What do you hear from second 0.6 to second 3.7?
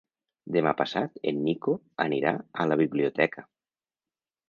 passat en Nico anirà a la biblioteca.